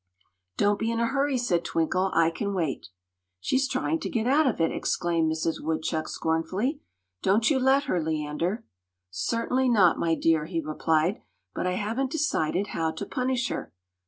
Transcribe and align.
"Don't 0.57 0.79
be 0.79 0.89
in 0.89 0.99
a 0.99 1.05
hurry," 1.05 1.37
said 1.37 1.63
Twinkle. 1.63 2.09
"I 2.15 2.31
can 2.31 2.55
wait." 2.55 2.87
"She's 3.39 3.67
trying 3.69 3.99
to 3.99 4.09
get 4.09 4.25
out 4.25 4.47
of 4.47 4.59
it," 4.59 4.71
exclaimed 4.71 5.31
Mrs. 5.31 5.61
Woodchuck, 5.63 6.07
scornfully. 6.09 6.81
"Don't 7.21 7.51
you 7.51 7.59
let 7.59 7.83
her, 7.83 8.01
Leander." 8.01 8.65
"Certainly 9.11 9.69
not, 9.69 9.99
my 9.99 10.15
dear," 10.15 10.45
he 10.45 10.59
replied; 10.59 11.21
"but 11.53 11.67
I 11.67 11.73
haven't 11.73 12.09
decided 12.09 12.69
how 12.73 12.89
to 12.89 13.05
punish 13.05 13.49
her." 13.49 13.71